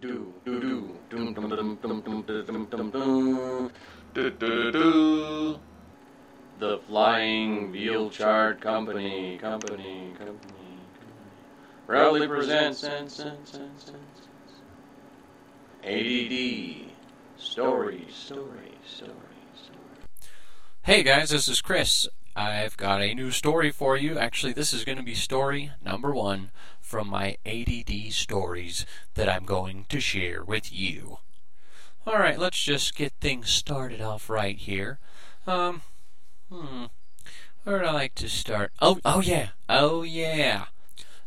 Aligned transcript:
do 0.00 0.32
do 0.44 0.60
do. 0.60 0.98
Dum 1.08 1.34
dum 1.34 1.48
dum 1.48 1.78
dum 1.80 2.02
dum 2.02 3.70
do 4.12 4.30
do 4.30 4.72
do 4.72 5.58
the 6.58 6.78
Flying 6.86 7.72
Veal 7.72 8.10
Chart 8.10 8.60
Company 8.60 9.38
Company 9.38 10.12
Company 10.18 10.80
proudly 11.86 12.26
presents 12.26 12.84
ADD 12.84 13.22
story 17.36 18.06
story 18.10 18.72
story 18.84 19.12
story. 19.54 19.96
Hey 20.82 21.02
guys, 21.02 21.30
this 21.30 21.48
is 21.48 21.60
Chris. 21.62 22.08
I've 22.36 22.76
got 22.76 23.00
a 23.00 23.14
new 23.14 23.30
story 23.30 23.70
for 23.70 23.96
you. 23.96 24.18
Actually, 24.18 24.52
this 24.52 24.74
is 24.74 24.84
going 24.84 24.98
to 24.98 25.04
be 25.04 25.14
story 25.14 25.70
number 25.82 26.14
one 26.14 26.50
from 26.82 27.08
my 27.08 27.38
ADD 27.46 28.12
stories 28.12 28.84
that 29.14 29.26
I'm 29.26 29.46
going 29.46 29.86
to 29.88 30.00
share 30.00 30.44
with 30.44 30.70
you. 30.70 31.18
Alright, 32.06 32.38
let's 32.38 32.62
just 32.62 32.94
get 32.94 33.14
things 33.22 33.48
started 33.48 34.02
off 34.02 34.28
right 34.28 34.58
here. 34.58 34.98
Um, 35.46 35.80
hmm, 36.52 36.84
where 37.64 37.78
would 37.78 37.86
I 37.86 37.92
like 37.92 38.14
to 38.16 38.28
start? 38.28 38.70
Oh, 38.82 39.00
oh 39.02 39.22
yeah, 39.22 39.48
oh 39.70 40.02
yeah. 40.02 40.66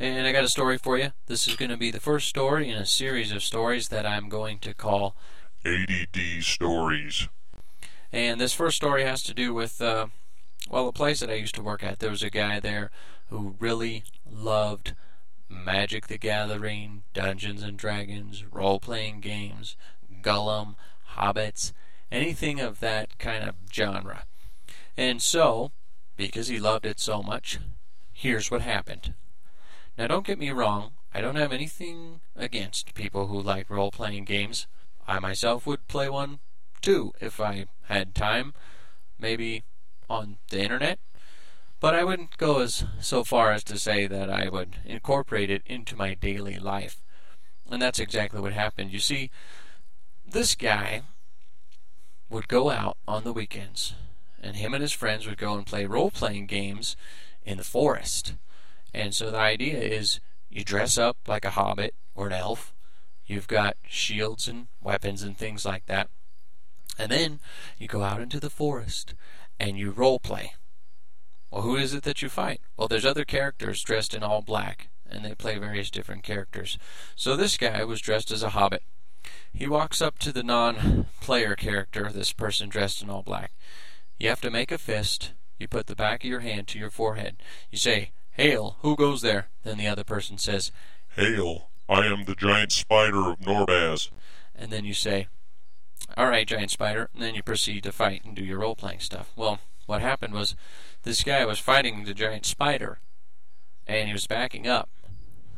And 0.00 0.26
I 0.26 0.32
got 0.32 0.42
a 0.42 0.48
story 0.48 0.78
for 0.78 0.96
you. 0.96 1.12
This 1.26 1.46
is 1.46 1.54
going 1.54 1.70
to 1.70 1.76
be 1.76 1.90
the 1.90 2.00
first 2.00 2.28
story 2.28 2.70
in 2.70 2.78
a 2.78 2.86
series 2.86 3.30
of 3.30 3.42
stories 3.42 3.88
that 3.88 4.06
I'm 4.06 4.30
going 4.30 4.58
to 4.60 4.72
call 4.72 5.14
ADD 5.66 6.42
Stories. 6.42 7.28
And 8.10 8.40
this 8.40 8.54
first 8.54 8.76
story 8.76 9.04
has 9.04 9.22
to 9.24 9.34
do 9.34 9.52
with, 9.52 9.82
uh, 9.82 10.06
well, 10.70 10.88
a 10.88 10.92
place 10.92 11.20
that 11.20 11.30
I 11.30 11.34
used 11.34 11.54
to 11.56 11.62
work 11.62 11.82
at. 11.82 11.98
There 11.98 12.10
was 12.10 12.22
a 12.22 12.30
guy 12.30 12.60
there 12.60 12.90
who 13.28 13.56
really 13.58 14.04
loved 14.30 14.94
Magic 15.48 16.06
the 16.06 16.18
Gathering, 16.18 17.02
Dungeons 17.12 17.62
and 17.62 17.78
Dragons, 17.78 18.44
role 18.50 18.80
playing 18.80 19.20
games, 19.20 19.76
Gollum, 20.22 20.74
Hobbits, 21.16 21.72
anything 22.10 22.60
of 22.60 22.80
that 22.80 23.18
kind 23.18 23.44
of 23.44 23.54
genre. 23.72 24.24
And 24.96 25.20
so, 25.20 25.72
because 26.16 26.48
he 26.48 26.58
loved 26.58 26.86
it 26.86 27.00
so 27.00 27.22
much, 27.22 27.58
here's 28.12 28.50
what 28.50 28.62
happened. 28.62 29.14
Now, 29.98 30.06
don't 30.06 30.26
get 30.26 30.38
me 30.38 30.50
wrong, 30.50 30.92
I 31.12 31.20
don't 31.20 31.36
have 31.36 31.52
anything 31.52 32.20
against 32.34 32.94
people 32.94 33.28
who 33.28 33.40
like 33.40 33.70
role 33.70 33.92
playing 33.92 34.24
games. 34.24 34.66
I 35.06 35.20
myself 35.20 35.66
would 35.66 35.86
play 35.86 36.08
one 36.08 36.40
too 36.80 37.12
if 37.20 37.40
I 37.40 37.66
had 37.84 38.14
time, 38.14 38.54
maybe 39.18 39.62
on 40.08 40.36
the 40.50 40.60
internet. 40.60 40.98
But 41.80 41.94
I 41.94 42.04
wouldn't 42.04 42.38
go 42.38 42.60
as 42.60 42.84
so 43.00 43.24
far 43.24 43.52
as 43.52 43.62
to 43.64 43.78
say 43.78 44.06
that 44.06 44.30
I 44.30 44.48
would 44.48 44.76
incorporate 44.84 45.50
it 45.50 45.62
into 45.66 45.96
my 45.96 46.14
daily 46.14 46.58
life. 46.58 47.02
And 47.70 47.80
that's 47.80 47.98
exactly 47.98 48.40
what 48.40 48.52
happened. 48.52 48.92
You 48.92 49.00
see, 49.00 49.30
this 50.26 50.54
guy 50.54 51.02
would 52.30 52.48
go 52.48 52.70
out 52.70 52.96
on 53.06 53.24
the 53.24 53.32
weekends, 53.32 53.94
and 54.42 54.56
him 54.56 54.74
and 54.74 54.82
his 54.82 54.92
friends 54.92 55.26
would 55.26 55.38
go 55.38 55.54
and 55.54 55.66
play 55.66 55.84
role 55.84 56.10
playing 56.10 56.46
games 56.46 56.96
in 57.44 57.58
the 57.58 57.64
forest. 57.64 58.34
And 58.92 59.14
so 59.14 59.30
the 59.30 59.38
idea 59.38 59.78
is 59.78 60.20
you 60.48 60.64
dress 60.64 60.96
up 60.96 61.16
like 61.26 61.44
a 61.44 61.50
hobbit 61.50 61.94
or 62.14 62.28
an 62.28 62.32
elf, 62.32 62.72
you've 63.26 63.48
got 63.48 63.76
shields 63.88 64.48
and 64.48 64.68
weapons 64.80 65.22
and 65.22 65.36
things 65.36 65.64
like 65.64 65.86
that. 65.86 66.08
And 66.98 67.10
then 67.10 67.40
you 67.78 67.88
go 67.88 68.02
out 68.02 68.20
into 68.20 68.38
the 68.38 68.50
forest 68.50 69.14
and 69.58 69.78
you 69.78 69.90
role 69.90 70.18
play. 70.18 70.52
Well, 71.50 71.62
who 71.62 71.76
is 71.76 71.94
it 71.94 72.02
that 72.02 72.22
you 72.22 72.28
fight? 72.28 72.60
Well, 72.76 72.88
there's 72.88 73.06
other 73.06 73.24
characters 73.24 73.82
dressed 73.82 74.14
in 74.14 74.22
all 74.22 74.42
black, 74.42 74.88
and 75.08 75.24
they 75.24 75.34
play 75.34 75.56
various 75.58 75.90
different 75.90 76.24
characters. 76.24 76.78
So 77.14 77.36
this 77.36 77.56
guy 77.56 77.84
was 77.84 78.00
dressed 78.00 78.30
as 78.30 78.42
a 78.42 78.50
hobbit. 78.50 78.82
He 79.52 79.68
walks 79.68 80.02
up 80.02 80.18
to 80.18 80.32
the 80.32 80.42
non 80.42 81.06
player 81.20 81.54
character, 81.54 82.10
this 82.12 82.32
person 82.32 82.68
dressed 82.68 83.02
in 83.02 83.08
all 83.08 83.22
black. 83.22 83.52
You 84.18 84.28
have 84.28 84.40
to 84.42 84.50
make 84.50 84.72
a 84.72 84.78
fist. 84.78 85.32
You 85.58 85.68
put 85.68 85.86
the 85.86 85.96
back 85.96 86.24
of 86.24 86.30
your 86.30 86.40
hand 86.40 86.66
to 86.68 86.78
your 86.78 86.90
forehead. 86.90 87.36
You 87.70 87.78
say, 87.78 88.10
Hail, 88.32 88.76
who 88.80 88.96
goes 88.96 89.22
there? 89.22 89.48
Then 89.62 89.78
the 89.78 89.86
other 89.86 90.04
person 90.04 90.38
says, 90.38 90.72
Hail, 91.16 91.70
I 91.88 92.06
am 92.06 92.24
the 92.24 92.34
giant 92.34 92.72
spider 92.72 93.30
of 93.30 93.38
Norbaz. 93.38 94.10
And 94.54 94.72
then 94.72 94.84
you 94.84 94.94
say, 94.94 95.28
all 96.16 96.28
right, 96.28 96.46
giant 96.46 96.70
spider, 96.70 97.10
and 97.12 97.22
then 97.22 97.34
you 97.34 97.42
proceed 97.42 97.82
to 97.84 97.92
fight 97.92 98.24
and 98.24 98.34
do 98.34 98.44
your 98.44 98.58
role 98.58 98.76
playing 98.76 99.00
stuff. 99.00 99.32
Well, 99.36 99.60
what 99.86 100.00
happened 100.00 100.34
was 100.34 100.56
this 101.02 101.22
guy 101.22 101.44
was 101.44 101.58
fighting 101.58 102.04
the 102.04 102.14
giant 102.14 102.46
spider, 102.46 102.98
and 103.86 104.08
he 104.08 104.12
was 104.12 104.26
backing 104.26 104.66
up, 104.66 104.88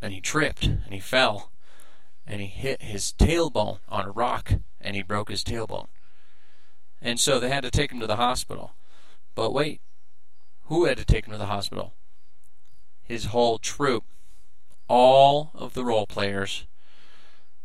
and 0.00 0.12
he 0.12 0.20
tripped, 0.20 0.64
and 0.64 0.92
he 0.92 1.00
fell, 1.00 1.52
and 2.26 2.40
he 2.40 2.46
hit 2.46 2.82
his 2.82 3.12
tailbone 3.18 3.78
on 3.88 4.06
a 4.06 4.10
rock, 4.10 4.54
and 4.80 4.96
he 4.96 5.02
broke 5.02 5.30
his 5.30 5.44
tailbone. 5.44 5.88
And 7.00 7.20
so 7.20 7.38
they 7.38 7.48
had 7.48 7.62
to 7.62 7.70
take 7.70 7.92
him 7.92 8.00
to 8.00 8.06
the 8.06 8.16
hospital. 8.16 8.72
But 9.34 9.52
wait, 9.52 9.80
who 10.64 10.84
had 10.84 10.98
to 10.98 11.04
take 11.04 11.26
him 11.26 11.32
to 11.32 11.38
the 11.38 11.46
hospital? 11.46 11.94
His 13.02 13.26
whole 13.26 13.58
troop. 13.58 14.04
All 14.88 15.50
of 15.54 15.74
the 15.74 15.84
role 15.84 16.06
players. 16.06 16.66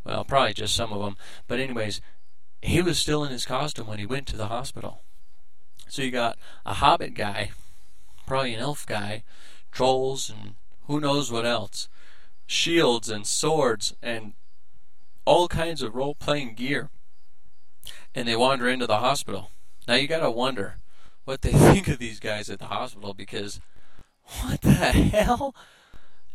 Well, 0.04 0.24
probably 0.24 0.54
just 0.54 0.76
some 0.76 0.92
of 0.92 1.02
them. 1.02 1.16
But, 1.48 1.60
anyways, 1.60 2.02
he 2.64 2.82
was 2.82 2.98
still 2.98 3.24
in 3.24 3.32
his 3.32 3.46
costume 3.46 3.88
when 3.88 4.00
he 4.00 4.06
went 4.06 4.26
to 4.28 4.38
the 4.38 4.48
hospital. 4.48 5.02
So 5.90 6.02
you 6.02 6.12
got 6.12 6.38
a 6.66 6.76
hobbit 6.76 7.14
guy, 7.14 7.52
probably 8.26 8.54
an 8.54 8.62
elf 8.62 8.86
guy, 8.86 9.24
trolls, 9.72 10.30
and 10.30 10.56
who 10.88 11.00
knows 11.00 11.32
what 11.32 11.46
else, 11.46 11.90
shields 12.48 13.10
and 13.10 13.28
swords, 13.28 13.96
and 14.02 14.34
all 15.26 15.48
kinds 15.48 15.82
of 15.82 15.94
role 15.94 16.16
playing 16.16 16.56
gear. 16.56 16.90
And 18.16 18.28
they 18.28 18.36
wander 18.36 18.70
into 18.70 18.88
the 18.88 19.00
hospital. 19.00 19.52
Now 19.88 19.96
you 19.96 20.08
gotta 20.08 20.32
wonder 20.32 20.78
what 21.26 21.42
they 21.42 21.52
think 21.52 21.90
of 21.90 22.00
these 22.00 22.20
guys 22.20 22.50
at 22.50 22.60
the 22.60 22.66
hospital 22.66 23.14
because 23.14 23.60
what 24.42 24.62
the 24.62 24.72
hell? 24.72 25.54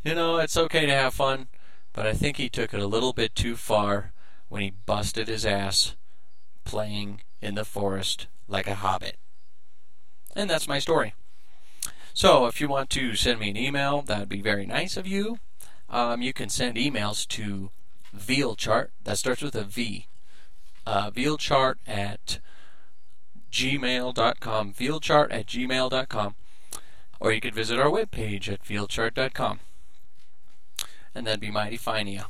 You 0.04 0.14
know, 0.14 0.36
it's 0.36 0.56
okay 0.56 0.84
to 0.84 0.92
have 0.92 1.14
fun, 1.14 1.48
but 1.94 2.06
I 2.06 2.12
think 2.12 2.36
he 2.36 2.50
took 2.50 2.74
it 2.74 2.80
a 2.80 2.86
little 2.86 3.14
bit 3.14 3.34
too 3.34 3.56
far 3.56 4.12
when 4.48 4.60
he 4.60 4.74
busted 4.86 5.28
his 5.28 5.46
ass 5.46 5.96
playing 6.68 7.22
in 7.40 7.54
the 7.54 7.64
forest 7.64 8.26
like 8.46 8.68
a 8.68 8.76
hobbit. 8.76 9.16
And 10.36 10.48
that's 10.48 10.68
my 10.68 10.78
story. 10.78 11.14
So, 12.12 12.46
if 12.46 12.60
you 12.60 12.68
want 12.68 12.90
to 12.90 13.14
send 13.14 13.40
me 13.40 13.48
an 13.50 13.56
email, 13.56 14.02
that 14.02 14.20
would 14.20 14.28
be 14.28 14.42
very 14.42 14.66
nice 14.66 14.96
of 14.96 15.06
you. 15.06 15.38
Um, 15.88 16.20
you 16.20 16.32
can 16.32 16.50
send 16.50 16.76
emails 16.76 17.26
to 17.28 17.70
vealchart, 18.14 18.88
that 19.04 19.18
starts 19.18 19.40
with 19.40 19.54
a 19.54 19.64
V, 19.64 20.06
uh, 20.86 21.10
vealchart 21.10 21.76
at 21.86 22.40
gmail.com, 23.50 24.72
vealchart 24.74 25.32
at 25.32 25.46
gmail.com, 25.46 26.34
or 27.20 27.32
you 27.32 27.40
could 27.40 27.54
visit 27.54 27.78
our 27.78 27.90
webpage 27.90 28.52
at 28.52 28.62
vealchart.com. 28.62 29.60
And 31.14 31.26
that'd 31.26 31.40
be 31.40 31.50
mighty 31.50 31.78
fine 31.78 32.08
of 32.08 32.14
you. 32.14 32.22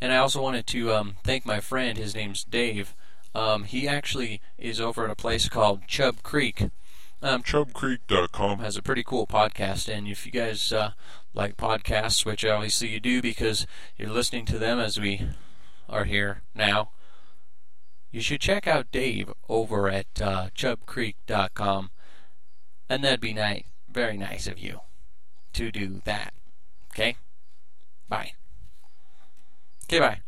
And 0.00 0.12
I 0.12 0.18
also 0.18 0.42
wanted 0.42 0.66
to 0.68 0.92
um, 0.92 1.16
thank 1.24 1.46
my 1.46 1.60
friend, 1.60 1.96
his 1.96 2.14
name's 2.14 2.44
Dave. 2.44 2.94
Um, 3.36 3.64
he 3.64 3.86
actually 3.86 4.40
is 4.56 4.80
over 4.80 5.04
at 5.04 5.10
a 5.10 5.14
place 5.14 5.46
called 5.50 5.86
Chub 5.86 6.22
Creek. 6.22 6.70
Um, 7.20 7.42
ChubCreek.com 7.42 8.60
has 8.60 8.78
a 8.78 8.82
pretty 8.82 9.02
cool 9.02 9.26
podcast, 9.26 9.94
and 9.94 10.08
if 10.08 10.24
you 10.24 10.32
guys 10.32 10.72
uh, 10.72 10.92
like 11.34 11.58
podcasts, 11.58 12.24
which 12.24 12.46
obviously 12.46 12.88
you 12.88 12.98
do 12.98 13.20
because 13.20 13.66
you're 13.98 14.08
listening 14.08 14.46
to 14.46 14.58
them 14.58 14.80
as 14.80 14.98
we 14.98 15.28
are 15.86 16.04
here 16.04 16.40
now, 16.54 16.92
you 18.10 18.22
should 18.22 18.40
check 18.40 18.66
out 18.66 18.90
Dave 18.90 19.30
over 19.50 19.90
at 19.90 20.06
uh, 20.18 20.48
ChubCreek.com, 20.56 21.90
and 22.88 23.04
that'd 23.04 23.20
be 23.20 23.34
nice, 23.34 23.64
very 23.86 24.16
nice 24.16 24.46
of 24.46 24.58
you 24.58 24.80
to 25.52 25.70
do 25.70 26.00
that. 26.06 26.32
Okay, 26.94 27.16
bye. 28.08 28.32
Okay, 29.84 30.00
bye. 30.00 30.20